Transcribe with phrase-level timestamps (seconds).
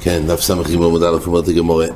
[0.00, 1.86] כן, דף גימור מודע לפי אומרת הגמורה.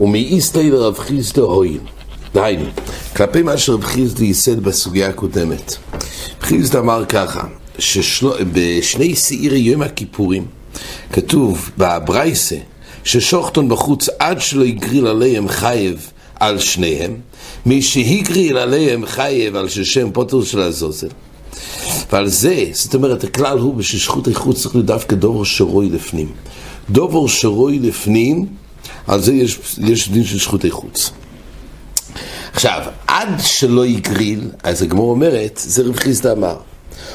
[0.00, 1.80] ומאיסטי לרב חיסדו הויל.
[2.34, 2.64] דהיינו,
[3.16, 5.76] כלפי מה שרב חיסדו ייסד בסוגיה הקודמת.
[6.40, 7.42] חיסדו אמר ככה,
[7.78, 10.46] שבשני שעירי יום הכיפורים
[11.12, 12.56] כתוב בברייסה
[13.04, 16.10] ששוחטון בחוץ עד שלא הגריל עליהם חייב
[16.40, 17.16] על שניהם,
[17.66, 21.08] מי שהגריל עליהם חייב על ששם פוטר של הזוזל.
[22.12, 26.32] ועל זה, זאת אומרת, הכלל הוא בששכות איכות צריך להיות דווקא דובר שרוי לפנים.
[26.90, 28.46] דובר שרוי לפנים,
[29.06, 31.10] על זה יש, יש דין של שכות איכות.
[32.52, 36.56] עכשיו, עד שלא יגריל, אז הגמור אומרת, זה רב חיסדא אמר,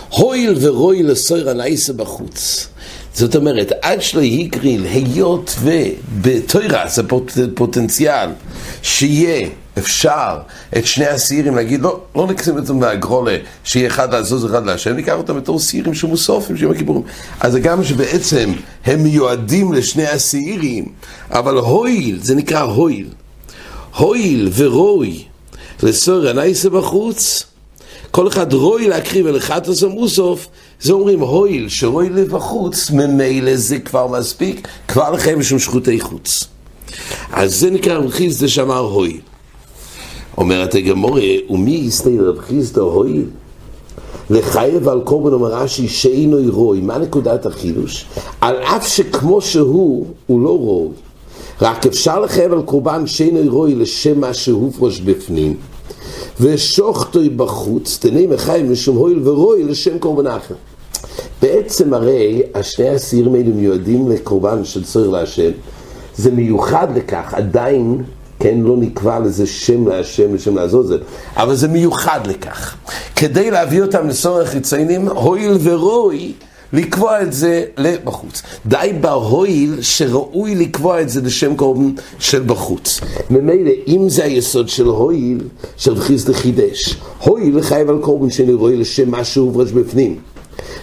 [0.09, 2.67] הויל ורוי לסויר הנייסה בחוץ.
[3.15, 7.03] זאת אומרת, עד שלא יגריל, היות ובתוירה זה
[7.55, 8.29] פוטנציאל
[8.81, 9.47] שיהיה
[9.77, 10.37] אפשר
[10.77, 15.13] את שני הסירים להגיד, לא, לא נקסים זה מהגרולה, שיהיה אחד לעזוז אחד להשם, ניקח
[15.13, 17.03] אותם בתור סירים שמוסופים, שיהיו הכיפורים.
[17.39, 18.51] אז גם שבעצם
[18.85, 20.85] הם מיועדים לשני הסירים,
[21.29, 23.07] אבל הויל, זה נקרא הויל.
[23.97, 25.23] הויל ורוי
[25.83, 27.45] לסור הנייסה בחוץ,
[28.15, 30.47] כל אחד רוי להקריב אל אחד עושה מוסוף,
[30.81, 36.47] זה אומרים הויל שרוי לבחוץ, ממילא זה כבר מספיק, כבר לכם משום שחוטי חוץ.
[37.31, 39.19] אז זה נקרא רב חיסדא שאמר הויל.
[40.37, 43.25] אומרת הגמורה, ומי יסתיר רב חיסדא הויל?
[44.29, 48.05] לחייב על קורבן אומר רש"י שאינו רוי, מה נקודת החילוש?
[48.41, 50.89] על אף שכמו שהוא, הוא לא רוי.
[51.61, 55.55] רק אפשר לחייב על קורבן שאינו רוי לשם מה שהופרש בפנים.
[56.41, 60.55] ושוחטוי בחוץ, תנאי מחיים משום הויל ורוי לשם קורבן אחר.
[61.41, 65.51] בעצם הרי השני הסירים האלה מיועדים לקורבן של צורך להשם,
[66.17, 68.03] זה מיוחד לכך, עדיין,
[68.39, 70.99] כן, לא נקבע לזה שם להשם, לשם לעזוזל,
[71.35, 72.75] אבל זה מיוחד לכך.
[73.15, 76.33] כדי להביא אותם לצורך חיציינים, הויל ורוי,
[76.73, 78.41] לקבוע את זה לבחוץ.
[78.65, 83.01] די בהויל שראוי לקבוע את זה לשם קורבן של בחוץ.
[83.29, 85.39] ממילא, אם זה היסוד של הויל,
[85.77, 90.19] של חיסד חידש, הויל חייב על קורבן שנראה לשם מה שהוברש בפנים.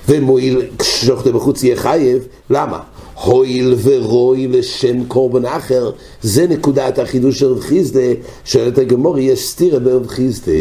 [0.08, 2.80] ומועיל כששוחטה בחוץ יהיה חייב, למה?
[3.24, 5.90] הויל ורוי לשם קורבן אחר,
[6.22, 8.00] זה נקודת החידוש של רב חיסדה,
[8.44, 10.52] שואלת הגמור, יש סתירה ברב חיסדה.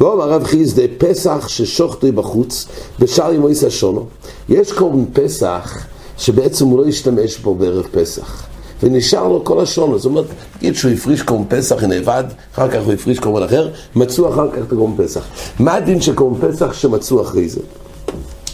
[0.00, 2.66] ואומר רב חיסדה, פסח ששוחטו בחוץ,
[2.98, 4.06] בשאר ימו יסע שונו.
[4.48, 5.86] יש קורבן פסח,
[6.18, 8.46] שבעצם הוא לא השתמש בו בערב פסח.
[8.82, 10.24] ונשאר לו כל השונו, זאת אומרת,
[10.56, 14.58] נגיד שהוא הפריש קורבן פסח, נאבד, אחר כך הוא הפריש קורבן אחר, מצאו אחר כך
[14.58, 15.24] את הקורבן פסח.
[15.58, 17.60] מה הדין של קורבן פסח שמצאו אחרי זה?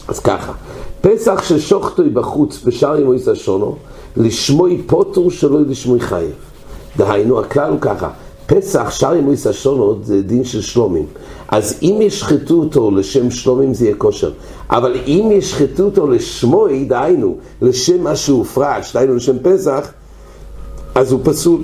[0.09, 0.53] אז ככה,
[1.03, 3.77] פסח ששוחטוי בחוץ בשאר ימו יסע שונו,
[4.17, 6.31] לשמוי פוטור שלא לשמוי חייב.
[6.97, 8.11] דהיינו, הכלל הוא ככה,
[8.47, 11.07] פסח, שאר ימו יסע שונו, זה דין של שלומים.
[11.49, 14.33] אז אם ישחטו אותו לשם שלומים זה יהיה כושר.
[14.71, 19.91] אבל אם ישחטו אותו לשמוי, דהיינו, לשם מה שהופרש, דהיינו לשם פסח,
[20.95, 21.61] אז הוא פסול.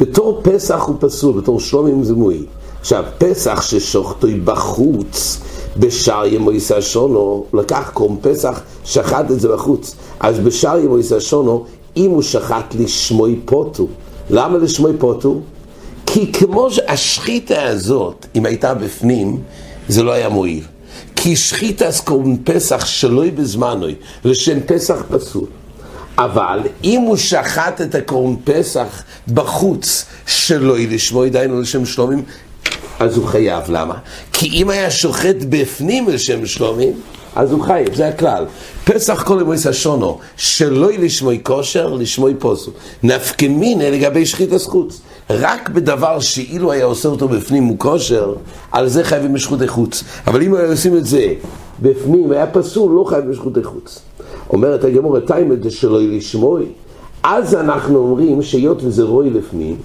[0.00, 2.46] בתור פסח הוא פסול, בתור שלומים זה מועיל.
[2.80, 5.40] עכשיו, פסח ששוחטוי בחוץ,
[5.76, 6.50] בשאר ימו
[6.80, 9.94] שונו, לקח קרום פסח, שחט את זה בחוץ.
[10.20, 11.64] אז בשאר ימו שונו,
[11.96, 13.88] אם הוא שחט לשמוי פוטו.
[14.30, 15.40] למה לשמוי פוטו?
[16.06, 19.40] כי כמו שהשחיטה הזאת, אם הייתה בפנים,
[19.88, 20.64] זה לא היה מועיל.
[21.16, 23.94] כי שחיטה אז קרום פסח שלוי בזמנוי,
[24.24, 25.46] לשם פסח פסול.
[26.18, 32.22] אבל אם הוא שחט את הקרום פסח בחוץ שלוי לשמוי, דהיינו לשם שלומים,
[33.00, 33.94] אז הוא חייב, למה?
[34.32, 36.92] כי אם היה שוחט בפנים לשם שלומים,
[37.36, 38.44] אז הוא חייב, זה הכלל.
[38.84, 42.70] פסח כל ימויס השונו, שלא לשמוי כושר, לשמוי פוסו.
[43.02, 44.92] נפקמינה לגבי שחית הזכות.
[45.30, 48.34] רק בדבר שאילו היה עושה אותו בפנים הוא כושר,
[48.72, 50.04] על זה חייבים משחותי חוץ.
[50.26, 51.34] אבל אם היו עושים את זה
[51.82, 54.00] בפנים, היה פסול, לא חייב משחותי חוץ.
[54.50, 56.64] אומרת הגמור, תיימד שלא לשמוי.
[57.22, 59.76] אז אנחנו אומרים שהיות וזה רוי לפנים,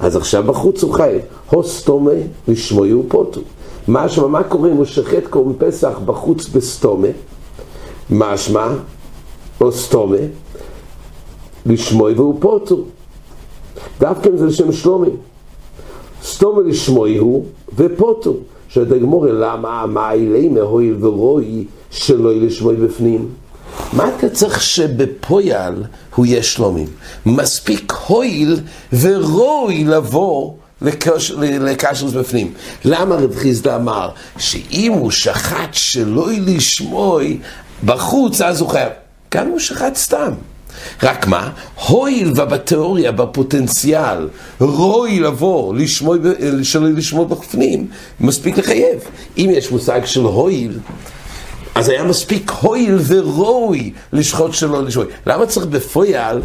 [0.00, 1.22] אז עכשיו בחוץ הוא חייב.
[1.50, 2.10] הוסטומה
[2.48, 3.40] לשמוי ופוטו.
[3.88, 7.08] משמע, מה קורה אם הוא שחט קורבן פסח בחוץ בסטומה?
[8.10, 8.68] משמע,
[9.60, 10.16] או סטומה,
[11.66, 12.84] לשמוי והוא פוטו.
[14.00, 15.10] דווקא אם זה לשם שלומי.
[16.22, 17.44] סטומה לשמוי הוא
[17.76, 18.34] ופוטו.
[18.68, 23.28] שואלת הגמורה, למה מה אילי מהויל ורוי שלא לשמוי בפנים?
[23.92, 25.84] מה אתה צריך שבפויל
[26.14, 26.88] הוא יהיה שלומים?
[27.26, 28.60] מספיק הויל
[29.00, 30.52] ורוי לבוא
[31.60, 32.52] לקשרוס בפנים.
[32.84, 34.08] למה רב חיסדא אמר
[34.38, 37.38] שאם הוא שחט שלא לשמוי
[37.84, 38.92] בחוץ אז הוא חייב.
[39.30, 40.32] כאן הוא שחט סתם.
[41.02, 41.50] רק מה?
[41.86, 44.28] הואיל ובתיאוריה, בפוטנציאל,
[44.60, 46.16] רואי לבוא, לשמוע,
[46.62, 47.86] שלא לשמוע בפנים,
[48.20, 48.98] מספיק לחייב.
[49.38, 50.78] אם יש מושג של הואיל,
[51.76, 55.04] אז היה מספיק הואיל ורואי לשחוט שלא לשמוע.
[55.26, 56.42] למה צריך בפויאל,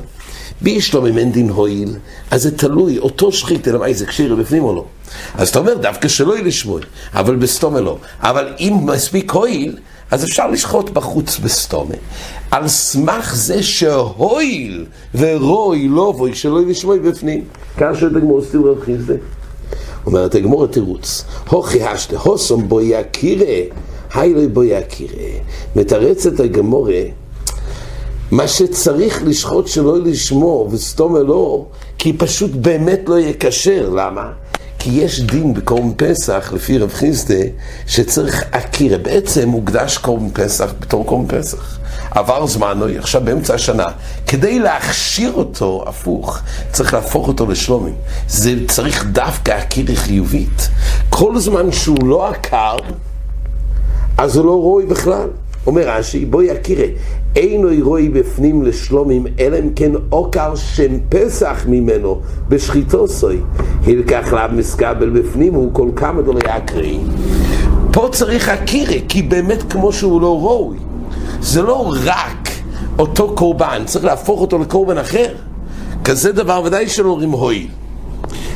[0.62, 1.96] בישלום אם אין דין הואיל,
[2.32, 4.86] אז זה תלוי, אותו שחית, אלא מה, זה קשיר בפנים או לא?
[5.36, 6.80] אז אתה אומר, דווקא שלא יהיה לשמוע,
[7.14, 7.98] אבל בסתומה לא.
[8.22, 9.78] אבל אם מספיק הואיל,
[10.12, 11.96] אז אפשר לשחוט בחוץ בסתומה.
[12.52, 14.86] על סמך זה שהויל
[15.16, 17.44] ורוי לא בוי שלא ישמוי בפנים.
[17.78, 19.14] כאשר תגמור סתיל רב חיסדה.
[20.06, 23.76] אומרת הגמור התירוץ, הוכי השתה, הוסום בו יקירה,
[24.14, 25.30] היי בו יקירה.
[25.76, 27.02] מתרצת הגמורה,
[28.32, 31.66] מה שצריך לשחוט שלא לשמור וסתום אלו,
[31.98, 34.32] כי פשוט באמת לא כשר, למה?
[34.80, 37.44] כי יש דין בקורם פסח, לפי רב חיסדה,
[37.88, 38.98] שצריך אקירה.
[38.98, 41.78] בעצם מוקדש קורם פסח בתור קורם פסח.
[42.12, 43.88] עבר זמנו, עכשיו באמצע השנה.
[44.28, 46.40] כדי להכשיר אותו, הפוך,
[46.72, 47.96] צריך להפוך אותו לשלומים.
[48.28, 50.70] זה צריך דווקא אקירה חיובית.
[51.10, 52.76] כל זמן שהוא לא עקר,
[54.18, 55.28] אז הוא לא רואי בכלל.
[55.68, 56.86] אומר רש"י, בואי יכירה,
[57.36, 63.42] אינו רואי בפנים לשלומים, אלא אם כן עוקר שם פסח ממנו בשחיתו סוי.
[63.88, 67.00] הלקח לאו מסקבל בפנים, הוא כל כמה דולי אקרי.
[67.92, 70.78] פה צריך הכירה, כי באמת כמו שהוא לא ראוי.
[71.42, 72.50] זה לא רק
[73.00, 75.34] אותו קורבן, צריך להפוך אותו לקורבן אחר.
[76.04, 77.68] כזה דבר ודאי שלא אומרים הוי.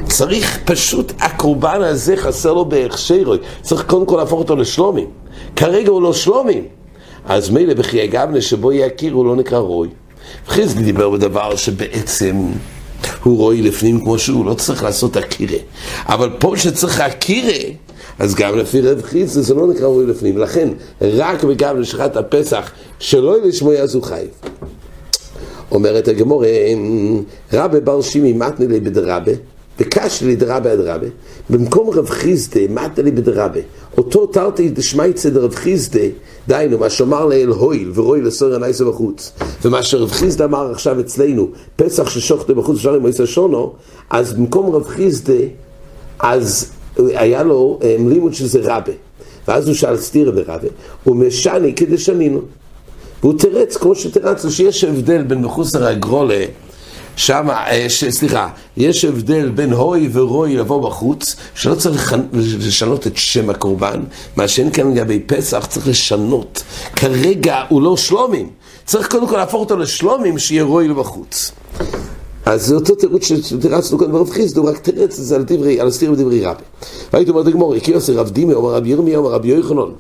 [0.08, 3.38] צריך פשוט, הקורבן הזה חסר לו בהכשרוי.
[3.62, 5.08] צריך קודם כל להפוך אותו לשלומים.
[5.56, 6.64] כרגע הוא לא שלומים.
[7.26, 9.90] אז מילא בחיי גבנה שבו יכיר הוא לא נקרא רוי.
[10.48, 12.36] חיזקי דיבר בדבר שבעצם
[13.24, 15.58] הוא רוי לפנים כמו שהוא, לא צריך לעשות הקירה.
[16.06, 17.70] אבל פה שצריך הקירה,
[18.20, 20.38] אז גם לפי רב חיזקי זה לא נקרא רוי לפנים.
[20.38, 20.70] לכן,
[21.02, 24.28] רק בגב לשחת הפסח שלא לשמוע אז הוא חייב.
[25.72, 26.44] אומרת הגמור,
[27.54, 29.32] רבי בר שימי מתנה לי בדרבה,
[29.80, 31.08] וקש לי דרבה עד רבה,
[31.50, 33.60] במקום רב חיסדה מתנה לי בדרבה,
[33.98, 36.00] אותו תרתי דשמייצא דרב חיסדה
[36.48, 39.32] דהיינו, מה שאמר לאל הויל ורואי לסור הנייסה בחוץ,
[39.66, 43.74] ומה שרב חיסדה אמר עכשיו אצלנו, פסח ששוחטה בחוץ עם עשר שונו,
[44.10, 45.34] אז במקום רב חיסדה,
[46.20, 48.94] אז היה לו אה, לימוד שזה רבה.
[49.48, 50.68] ואז הוא שאל סתירה ברבה,
[51.04, 52.42] הוא משני כדשנינו.
[53.24, 56.46] והוא תרץ כמו שתרצנו, שיש הבדל בין מחוסר הגרולה
[57.16, 63.50] שם, אה, סליחה, יש הבדל בין הוי ורוי לבוא בחוץ, שלא צריך לשנות את שם
[63.50, 64.04] הקורבן,
[64.36, 66.64] מה שאין כאן לגבי פסח, צריך לשנות.
[66.96, 68.50] כרגע הוא לא שלומים,
[68.86, 71.52] צריך קודם כל להפוך אותו לשלומים, שיהיה רוי בחוץ.
[72.46, 75.36] אז זה אותו תירוץ שתירצנו כאן ברב חיסדו, רק תרץ את זה
[75.80, 76.64] על הסתיר בדברי רבי.
[77.14, 79.94] והייתי אומר דגמור, כי עושה רב דימי, אומר רבי ירמיה, אומר רבי יוחנון,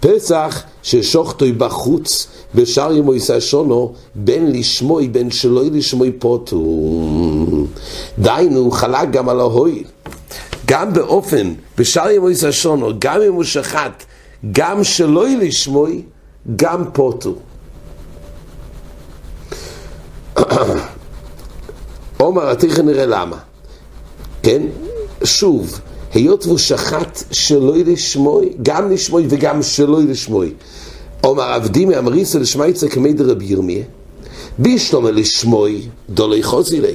[0.00, 6.62] פסח ששוחטוי בחוץ בשאר ימו יישא שונו בין לשמוי בין שלא לשמוי פוטו.
[8.18, 9.84] דיינו חלק גם על ההוי.
[10.66, 14.04] גם באופן בשאר ימו יישא שונו גם אם הוא שחט
[14.52, 16.02] גם שלא לשמוי
[16.56, 17.34] גם פוטו.
[22.16, 23.36] עומר התכף נראה למה.
[24.42, 24.62] כן?
[25.24, 25.80] שוב
[26.14, 30.52] היות והוא שחט שלא לשמוי, גם לשמוי וגם שלא לשמוי.
[31.24, 33.84] אומר עבדי מאמריסא לשמייצא כמי דרבי ירמיה,
[34.58, 36.94] בישלומה לשמוי דולי חוזילי.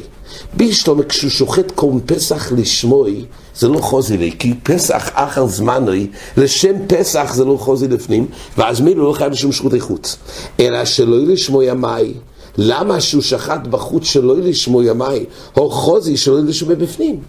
[0.54, 3.26] בישלומה כשהוא שוחט קום פסח לשמוי,
[3.56, 6.08] זה לא חוזי לי, כי פסח אחר זמנוי,
[6.38, 10.18] לשם פסח זה לא חוזי לפנים, ואז מילא לא חייב לשום שרותי חוץ.
[10.60, 12.14] אלא שלא לשמוי ימי,
[12.58, 15.26] למה שהוא שחט בחוץ שלא לשמוי ימי,
[15.58, 17.20] או חוזי שלא לשמוי בפנים?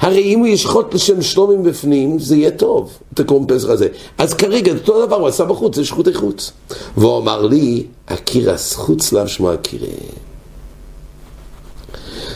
[0.00, 3.88] הרי אם הוא ישחוט לשם שלומים בפנים, זה יהיה טוב, את הקרום פסח הזה.
[4.18, 6.52] אז כרגע, אותו דבר הוא עשה בחוץ, זה שחוטי חוץ.
[6.96, 9.86] והוא אמר לי, אקירס חוץ לאו שמו אקירה.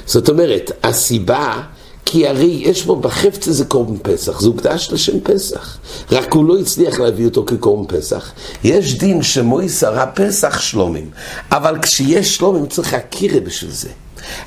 [0.07, 1.63] זאת אומרת, הסיבה,
[2.04, 5.78] כי הרי יש בו בחפץ איזה קורבן פסח, זה הוקדש לשם פסח.
[6.12, 8.32] רק הוא לא הצליח להביא אותו כקורבן פסח.
[8.64, 11.11] יש דין שמויס הרע פסח שלומים,
[11.50, 13.88] אבל כשיש שלומים צריך אקירה בשביל זה.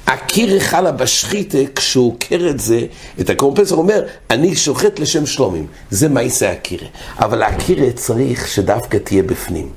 [0.08, 2.86] הקירה חלה בשחיתה, כשהוא עוקר את זה,
[3.20, 5.68] את הקורם פסח, הוא אומר, אני שוחט לשם שלומים.
[5.92, 6.88] זה מה יעשה הקירה.
[7.20, 9.70] אבל הקירה צריך שדווקא תהיה בפנים.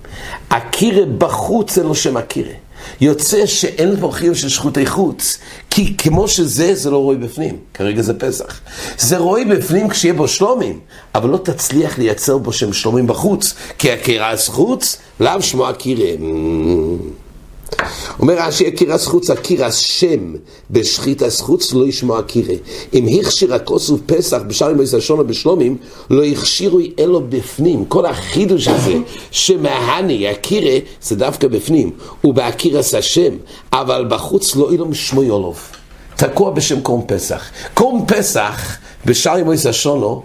[0.50, 2.52] הקירה בחוץ אין לו שם הקירה.
[3.00, 5.38] יוצא שאין פה חיוב של שחוטי חוץ,
[5.70, 7.56] כי כמו שזה, זה לא רואי בפנים.
[7.74, 8.60] כרגע זה פסח.
[8.98, 10.80] זה רואי בפנים כשיהיה בו שלומים,
[11.14, 16.10] אבל לא תצליח לייצר בו שם שלומים בחוץ, כי הקרס חוץ, לאו שמו הקירה.
[18.20, 20.34] אומר רש"י, אקירס חוץ, אקירס שם
[20.70, 22.54] בשחיטס חוץ, לא ישמע אקירה.
[22.94, 25.76] אם הכשיר הכוסוף פסח בשער מויס השונה בשלומים,
[26.10, 27.84] לא הכשירו אלו בפנים.
[27.84, 28.94] כל החידוש הזה,
[29.30, 31.90] שמהני, אקירה, זה דווקא בפנים,
[32.24, 33.32] ובאקירס השם,
[33.72, 35.60] אבל בחוץ לא אילום שמו יולוב.
[36.16, 37.42] תקוע בשם קום פסח.
[37.74, 40.22] קום פסח, בשער מויס השונו,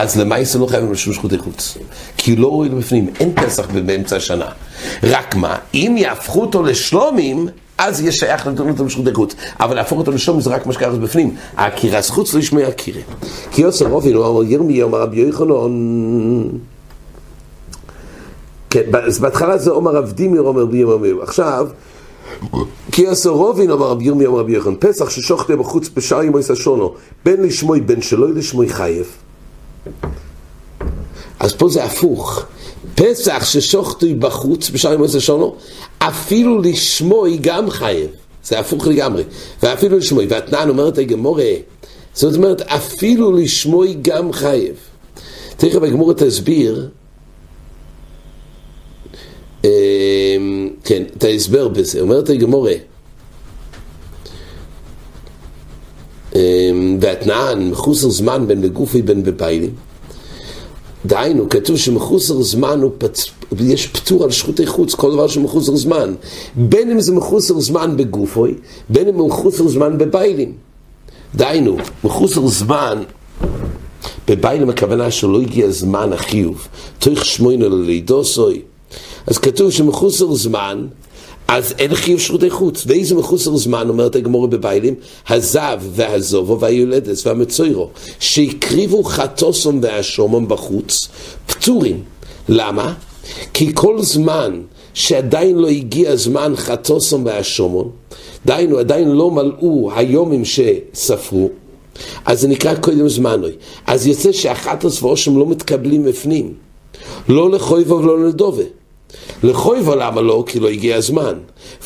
[0.00, 1.78] אז למעשה לא חייבים לשום שחותי חוץ.
[2.16, 4.48] כי לא רואים בפנים, אין פסח באמצע השנה.
[5.02, 9.34] רק מה, אם יהפכו אותו לשלומים, אז יהיה שייך לדון אותו בשחותי חוץ.
[9.60, 11.34] אבל להפוך אותו לשלומים זה רק מה שקרה בפנים.
[11.56, 13.00] הקירס חוץ לא ישמע הקירה.
[13.50, 16.48] כי יוסר רובין, הוא אמר ירמיה, אמר רבי יוחנן.
[18.70, 21.14] כן, אז בהתחלה זה אומר רב דימיר, אומר רבי ירמיה.
[21.22, 21.66] עכשיו,
[22.92, 24.74] כי יוסר רובין, אמר רבי ירמיה, אמר רבי יוחנן.
[24.78, 29.06] פסח ששוכתי בחוץ בשער ימויס השונו, בין לשמוי, בין שלא לשמוי חייב.
[31.40, 32.42] אז פה זה הפוך.
[32.94, 35.54] פסח ששוחטוי בחוץ בשער ימוס השונו,
[35.98, 38.10] אפילו לשמוי גם חייב.
[38.44, 39.22] זה הפוך לגמרי.
[39.62, 40.26] ואפילו לשמוי.
[40.26, 41.44] והתנען אומרת הגמורה,
[42.14, 44.74] זאת אומרת, אפילו לשמוי גם חייב.
[45.56, 46.88] תכף הגמורה תסביר,
[50.84, 52.00] כן, את ההסבר בזה.
[52.00, 52.72] אומרת הגמורה,
[57.00, 59.74] והתנען מחוסר זמן בין בגופי בין בפיילים.
[61.06, 63.30] דהיינו, כתוב שמחוסר זמן הוא פצ...
[63.60, 66.14] יש פטור על שחוטי חוץ, כל דבר שמחוסר זמן.
[66.56, 68.54] בין אם זה מחוסר זמן בגופוי,
[68.88, 70.52] בין אם מחוסר זמן בביילים.
[71.34, 73.02] דהיינו, מחוסר זמן,
[74.28, 78.62] בביילים הכוונה שלא הגיע זמן החיוב, תוך שמונה ללידו סוי.
[79.26, 80.86] אז כתוב שמחוסר זמן,
[81.52, 82.84] אז אין חיוב שרותי חוץ.
[82.86, 84.94] ואיזה מחוסר זמן, אומרת הגמורה בביילים,
[85.28, 87.88] הזב והזובו והיולדס והמצוירו,
[88.20, 91.08] שהקריבו חטוסום והשומום בחוץ,
[91.46, 92.02] פטורים.
[92.48, 92.94] למה?
[93.54, 94.60] כי כל זמן
[94.94, 97.90] שעדיין לא הגיע זמן חטוסום והשומום,
[98.46, 101.50] דהיינו עדיין לא מלאו היומים שספרו,
[102.24, 103.52] אז זה נקרא קודם זמנוי.
[103.86, 106.54] אז יוצא שהחטוס ואושם לא מתקבלים בפנים.
[107.28, 108.79] לא לחויבו ולא לדובה.
[109.42, 110.44] לחויבו למה לא?
[110.46, 111.34] כי לא הגיע הזמן.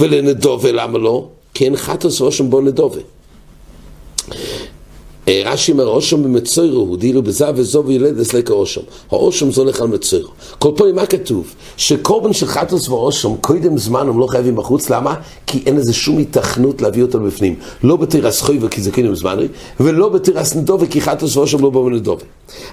[0.00, 1.28] ולנדובה למה לא?
[1.54, 3.00] כי אין חטוס רושם בו נדובה.
[5.28, 8.81] רש"י אומר, אושם במצוירו, הוא דילו בזה וזו וילדס לקה אושם.
[9.11, 10.31] האושם זה הולך על מצוירו.
[10.59, 11.54] כל פעם מה כתוב?
[11.76, 15.14] שקורבן של חטוס ואושם, קודם זמן הם לא חייבים בחוץ, למה?
[15.47, 17.54] כי אין לזה שום התכנות להביא אותו בפנים.
[17.83, 19.38] לא בתירס חויבה כי זה קודם זמן,
[19.81, 22.25] ולא בתירס נדובה כי חטוס ואושם לא באו נדובה.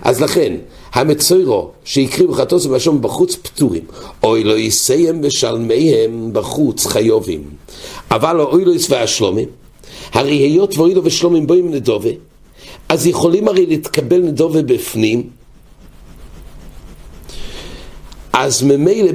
[0.02, 0.56] אז לכן,
[0.94, 3.84] המצוירו שהקריבו חטוס ואושם בחוץ פטורים.
[4.24, 7.44] אוי לא יסיים בשלמיהם בחוץ חיובים.
[8.12, 9.48] אבל אוי לא יסווה השלומים.
[10.14, 12.10] הרי היות ואוי לו ושלומים בואים נדובה,
[12.92, 15.30] אז יכולים הרי להתקבל נדובה בפנים,
[18.34, 19.12] אז ממילא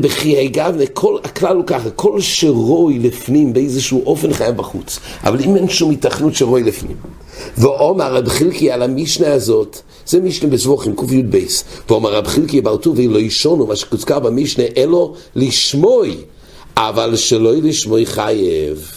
[0.47, 4.99] גבנה, כל, הכלל הוא ככה, כל שרוי לפנים באיזשהו אופן חייב בחוץ.
[5.25, 6.97] אבל אם אין שום התכנות שרוי לפנים.
[7.59, 11.39] ואומר רב חילקי על המשנה הזאת, זה משנה בסבוכים, קי"ב,
[11.89, 16.17] ואומר רב חילקי בר טובי לא ישונו, מה שקוזכר במשנה, אלו לשמוי,
[16.77, 18.93] אבל שלא לשמוי חייב.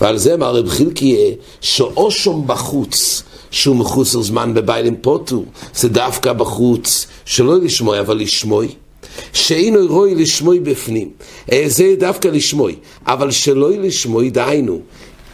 [0.00, 7.06] ועל זה אמר רב חילקי, שאושום בחוץ, שהוא מחוסר זמן בביילים פוטו, זה דווקא בחוץ,
[7.24, 8.68] שלא לשמוי, אבל לשמוי.
[9.32, 11.10] שאינו רואי לשמוי בפנים,
[11.66, 12.74] זה דווקא לשמוי,
[13.06, 14.80] אבל שלא לשמוי, דהיינו,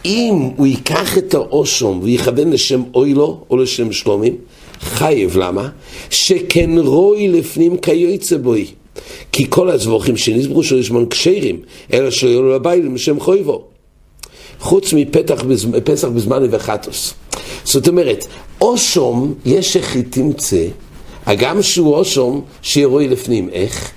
[0.05, 4.35] אם הוא ייקח את האושום ויכוון לשם אוילו או לשם שלומים,
[4.81, 5.69] חייב, למה?
[6.09, 8.67] שכן רואי לפנים כיוצא בוי.
[9.31, 11.59] כי כל הזבוכים שנזברו שלו ישמון כשרים,
[11.93, 13.72] אלא שלא לו לביילים לשם חויבו.
[14.59, 17.13] חוץ מפסח בזמן וחטוס.
[17.63, 18.25] זאת אומרת,
[18.61, 20.65] אושום, יש שחיתימצא,
[21.25, 23.49] הגם שהוא אושום, שיהיה רואי לפנים.
[23.49, 23.91] איך?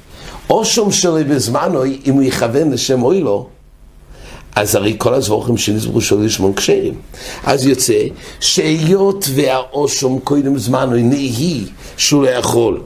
[0.51, 3.49] אושום שלו בזמנו, אם הוא יכוון לשם אוי לו,
[4.57, 6.95] אז הרי כל הזבוכים שנזברו שלו לשמון כשרים.
[7.45, 7.99] אז יוצא
[8.41, 11.65] שהיות והאושום קודם זמנו נהי
[11.97, 12.83] שהוא לא יכול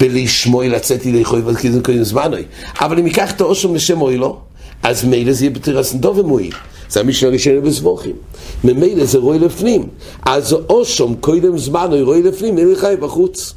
[0.00, 2.36] בלשמוי לצאת ידי חוי ולקידום קודם זמנו.
[2.80, 4.40] אבל אם ייקח את האושום לשם אוי לו,
[4.82, 6.54] אז מילא זה יהיה בתירס נדוב ומועיל.
[6.90, 8.16] זה המשנה הראשונה בסבוכים.
[8.64, 9.88] ממילא זה רואי לפנים.
[10.22, 13.54] אז אושום קודם זמן הוא רואי לפנים, אין חי בחוץ.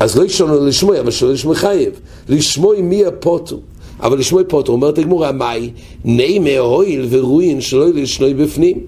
[0.00, 1.92] אז לא ישונו לשמוי, אבל שלא לשמוי חייב.
[2.28, 3.60] לשמוי מי הפוטו.
[4.02, 5.70] אבל לשמוי פוטו, אומרת הגמורה, מאי,
[6.04, 8.80] נימי הויל ורואין שלא לשנוי בפנים.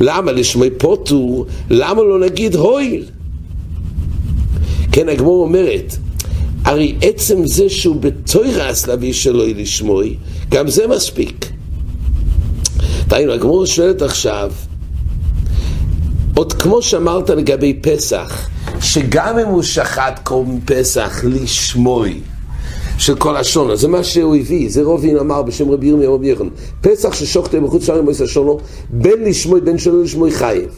[0.00, 1.44] למה לשמוי פוטו?
[1.70, 3.04] למה לא נגיד הויל?
[4.92, 5.96] כן, הגמור אומרת,
[6.72, 10.16] הרי עצם זה שהוא בתוירס להביא שלא לשמוי,
[10.50, 11.46] גם זה מספיק.
[13.06, 14.52] דהיינו, הגמור שואלת עכשיו,
[16.34, 18.48] עוד כמו שאמרת לגבי פסח,
[18.80, 22.20] שגם אם הוא שחט קום פסח לשמוי,
[22.98, 26.50] של כל השונו, זה מה שהוא הביא, זה רובין אמר בשם רבי ירמיה רבי יחון,
[26.80, 28.58] פסח ששוחטה בחוץ שערים מויס השונו,
[28.90, 30.70] בין לשמוי בין שלא לשמוי חייב.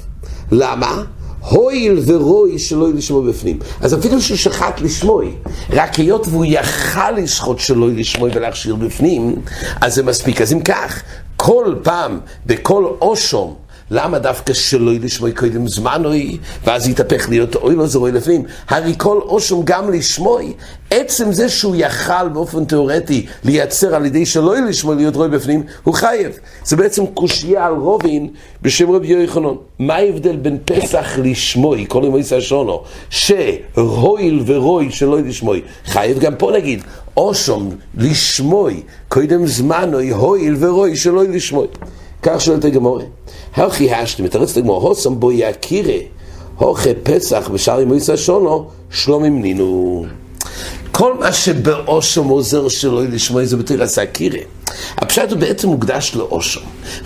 [0.52, 1.02] למה?
[1.48, 3.58] הואיל ורואי שלא לשמוע בפנים.
[3.80, 5.34] אז אפילו שהוא שחט לשמוי,
[5.70, 9.36] רק היות והוא יכל לשחוט שלא לשמוי ולהכשיר בפנים,
[9.80, 10.40] אז זה מספיק.
[10.40, 11.02] אז אם כך,
[11.36, 13.54] כל פעם, בכל אושום,
[13.90, 18.44] למה דווקא שלא לשמוע קודם זמנוי, ואז יתהפך להיות אוי לא זרוי לפנים?
[18.68, 20.52] הרי כל אושום גם לשמוי,
[20.90, 25.94] עצם זה שהוא יכל באופן תיאורטי לייצר על ידי שלא לשמוע להיות רוי בפנים, הוא
[25.94, 26.38] חייב.
[26.64, 28.28] זה בעצם קושייה על רובין
[28.62, 29.54] בשם רבי יוחנן.
[29.78, 36.52] מה ההבדל בין פסח לשמוי, כל ימי שונו, שהויל ורוי שלא לשמוי, חייב גם פה
[36.56, 36.82] נגיד,
[37.16, 41.66] אושום לשמוי, קודם זמנוי, הויל ורוי שלא לשמוי.
[42.24, 43.04] כך שואלת הגמורה.
[43.54, 45.98] הכי השתם, מתרצת הגמור, הוסם בו יקירה,
[46.58, 50.06] הוכה פסח בשער מויסא שונו, שלום נינו.
[50.90, 54.38] כל מה שבאושם עוזר שלא לשמוע זה בתירס הקירה.
[54.96, 56.60] הפשט הוא בעצם מוקדש לאושם.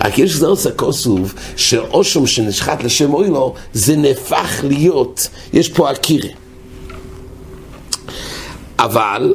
[0.05, 6.31] רק יש זרס הכוסוב שאושם שנשחט לשם אוי לו, זה נהפך להיות, יש פה הקירה.
[8.79, 9.35] אבל,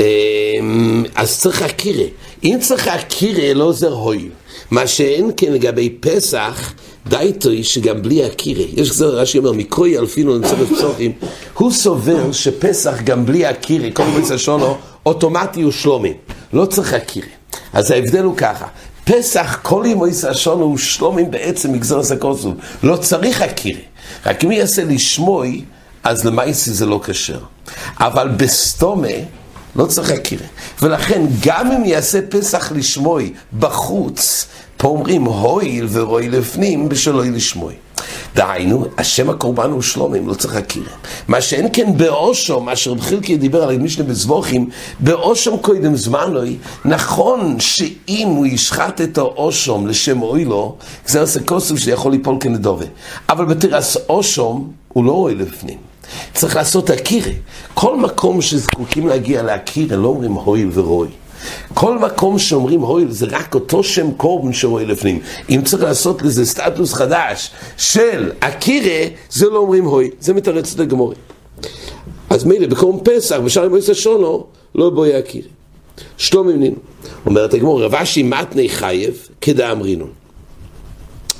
[0.00, 2.06] אמ, אז צריך הקירה.
[2.44, 4.28] אם צריך הקירה, לא עוזר הוי.
[4.72, 6.72] מה שאין כן לגבי פסח,
[7.06, 11.12] די טוי שגם בלי הקירה, יש כזה רש"י אומר, מקרוי אלפינו לצוות פסוחים,
[11.54, 14.76] הוא סובר שפסח גם בלי הקירה, כל מיני שונו,
[15.06, 16.14] אוטומטי הוא שלומי,
[16.52, 17.26] לא צריך הקירה.
[17.72, 18.66] אז ההבדל הוא ככה,
[19.04, 23.80] פסח כל ימי שונו הוא שלומים בעצם מגזר הסקוסוב, לא צריך הקירה,
[24.26, 25.64] רק אם יעשה לשמוי,
[26.04, 27.38] אז למעשי זה לא כשר.
[27.98, 29.08] אבל בסתומה,
[29.76, 30.46] לא צריך הקירה.
[30.82, 37.74] ולכן גם אם יעשה פסח לשמוי בחוץ, פה אומרים הויל ורוי לפנים בשלוי לשמוי.
[38.34, 40.82] דהיינו, השם הקורבן הוא שלומים, לא צריך להכיר.
[41.28, 47.60] מה שאין כן באושום, מה שרב חילקי דיבר על משנה בזבוכים, באושום קודם זמנוי, נכון
[47.60, 50.76] שאם הוא ישחט את האושום לשם אוי לו,
[51.06, 52.86] זה עושה כוסף שיכול ליפול כנדובה.
[53.28, 55.91] אבל בתרס אושום, הוא לא רואה לפנים.
[56.34, 57.32] צריך לעשות הקירה.
[57.74, 61.08] כל מקום שזקוקים להגיע להקירה, לא אומרים הויל ורוי.
[61.74, 65.20] כל מקום שאומרים הויל זה רק אותו שם קורבן שרואה לפנים.
[65.50, 70.80] אם צריך לעשות לזה סטטוס חדש של הקירה, זה לא אומרים הויל, זה מתרץ את
[70.80, 71.14] הגמורי.
[72.30, 75.48] אז מילא, בקורם פסח, בשער מועצת שונו, לא בואי הקירה.
[76.16, 76.76] שלום נינו.
[77.26, 80.21] אומרת הגמור, רבשי מתני חייב, כדאמרינו.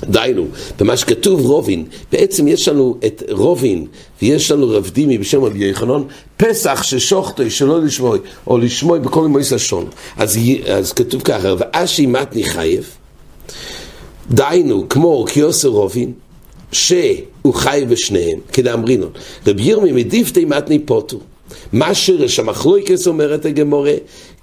[0.05, 0.47] דיינו,
[0.79, 3.87] במה שכתוב רובין, בעצם יש לנו את רובין
[4.23, 9.53] ויש לנו רב דימי בשם רבי יחנון, פסח ששוחטוי שלא לשמוי, או לשמוי בכל מויס
[9.53, 9.89] לשון.
[10.17, 12.91] אז, אז כתוב ככה, ואשי מתני חייב,
[14.31, 16.13] דיינו, כמו קיוסר רובין,
[16.73, 19.11] שהוא חי בשניהם, כדאמרינון.
[19.47, 21.21] רבי ירמי מדיפתי מתני פוטו.
[21.73, 23.95] מה שרש המחלויקס אומרת הגמורה,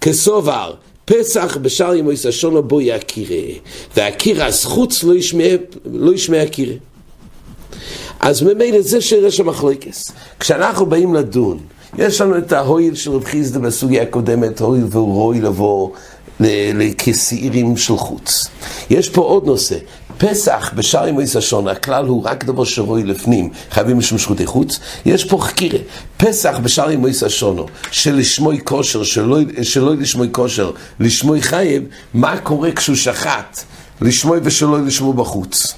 [0.02, 0.74] כסובר
[1.10, 3.54] פסח בשער ימי סשונו בו יקירה,
[3.98, 5.43] והקירה הזכוץ לא ישמע,
[5.86, 6.74] לא ישמע הקירה.
[8.19, 10.12] אז ממילא זה שרש המחלוקס.
[10.39, 11.58] כשאנחנו באים לדון,
[11.98, 15.89] יש לנו את ההויל של רב חיסדה בסוגיה הקודמת, הויל והוא רוי לבוא
[16.39, 18.48] לכסעירים של חוץ.
[18.89, 19.78] יש פה עוד נושא,
[20.19, 24.79] פסח בשער ימי סשון, הכלל הוא רק דבר שרוי לפנים, חייבים משום שחוטי חוץ.
[25.05, 25.79] יש פה חקירה,
[26.17, 29.39] פסח בשער ימי סשונו, שלשמוי כושר, שלא,
[29.99, 33.60] לשמוי כושר, לשמוי חייב, מה קורה כשהוא שחט,
[34.01, 35.73] לשמוי ושלא לשמוע בחוץ.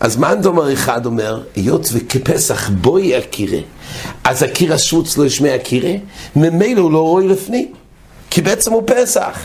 [0.00, 3.58] אז מה דומר אחד אומר, היות וכפסח בואי הקירה,
[4.24, 5.92] אז הקיר השוץ לא ישמע הקירה,
[6.36, 7.72] ממילא הוא לא רואי לפנים,
[8.30, 9.38] כי בעצם הוא פסח.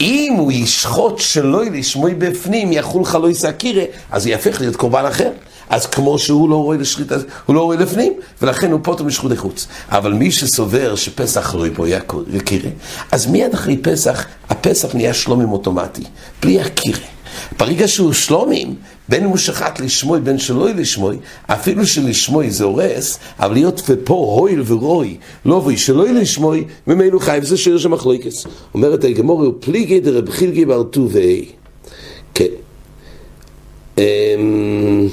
[0.00, 5.30] אם הוא ישחוט שלא לשמוי בפנים, יחול חלוי סקירה, אז הוא יהפך להיות קורבן אחר.
[5.70, 7.12] אז כמו שהוא לא רואה לשחית,
[7.46, 9.66] הוא לא רואה לפנים, ולכן הוא פוטר משחוטי חוץ.
[9.88, 11.86] אבל מי שסובר שפסח לא יבוא
[12.32, 12.70] יקירה,
[13.12, 16.02] אז מיד אחרי פסח, הפסח נהיה שלומים אוטומטי,
[16.42, 17.15] בלי הקירה.
[17.58, 18.74] ברגע שהוא שלומים,
[19.08, 24.14] בין אם הוא שחט לשמוי, בין שלא לשמוי, אפילו שלשמוי זה הורס, אבל להיות ופה
[24.14, 28.46] הויל ורוי, לא בוי שלא לשמוי, ממנו חייב, זה שיר של מחלוקס.
[28.74, 31.48] אומרת הגמור, הוא פליגי דרב חילגי בר טובי.
[32.34, 32.44] כן.
[33.98, 35.08] אמ,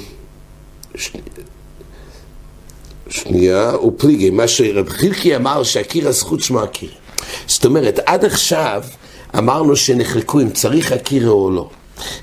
[3.08, 6.90] שנייה, פליגי, מה שרב חילקי אמר שהקיר הזכות שמו הקיר.
[7.46, 8.82] זאת אומרת, עד עכשיו
[9.38, 11.70] אמרנו שנחלקו אם צריך הקיר או לא.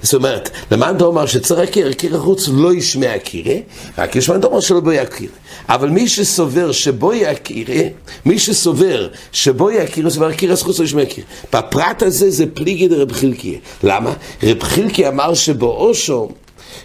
[0.01, 3.55] זאת אומרת, למען דומר שצריך הכיר, הכיר החוץ לא ישמע הכירה,
[3.97, 5.29] רק יש למען דומר שלא בו יכיר.
[5.69, 7.83] אבל מי שסובר שבו יכירה,
[8.25, 11.23] מי שסובר שבו יכירה, סובר הכיר החוץ לא ישמע הכיר.
[11.53, 13.59] בפרט הזה זה פליגי דרב חילקי.
[13.83, 14.13] למה?
[14.43, 16.29] רב חילקי אמר שבאושו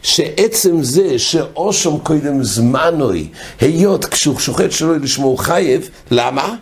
[0.03, 3.29] שעצם זה שאושום קודם זמנוי,
[3.61, 6.55] היות כשהוא שוחט שלא לשמור חייב, למה?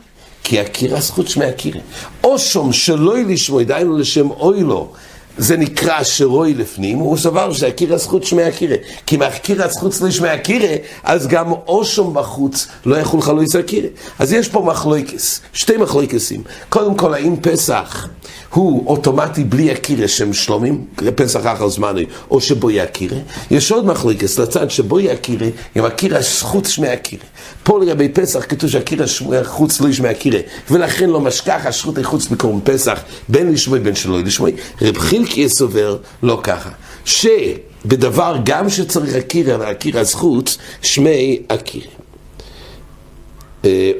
[0.44, 1.80] כי הכירה זכות שמי הכירה.
[2.24, 4.92] או שום שלא לשמוע, דהיינו לשם אוי לו.
[5.38, 8.76] זה נקרא שרוי לפנים, הוא סבר שהכיר הזכות שמי הכירה.
[9.06, 13.88] כי מהכיר הזכות לא שמי הכירה, אז גם אושום בחוץ לא יכול לך לא יסכירה.
[14.18, 16.42] אז יש פה מחלויקס, שתי מחלויקסים.
[16.68, 18.08] קודם כל, האם פסח
[18.54, 23.16] הוא אוטומטי בלי הכירה שהם שלומים, פסח אחר זמני, או שבו יכירה?
[23.50, 27.24] יש עוד מחלויקס לצד שבו יכירה, עם הכירה זכות שמי הכירה.
[27.62, 29.06] פה לגבי פסח כתוב שהכירה
[29.44, 30.40] חוץ לא ישמע הכירה,
[30.70, 34.52] ולכן לא משכח השכות החוץ בקורם פסח, בין לשמוי בין שלא לשמוי.
[34.82, 36.70] רב חילקי סובר לא ככה,
[37.04, 41.86] שבדבר גם שצריך הכירה והכירה הזכות, שמי הכירה.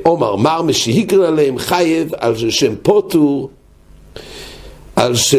[0.03, 3.51] עומר מר משהיגר עליהם חייב על שם פוטור
[4.97, 5.35] על ש...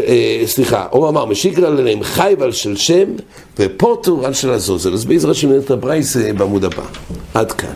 [0.45, 3.09] סליחה, עומר מר משהיגר עליהם חייב על של שם
[3.59, 4.93] ופוטור על של הזוזר.
[4.93, 6.83] אז בעזרת השם נראה את הברייס בעמוד הבא.
[7.33, 7.73] עד כאן.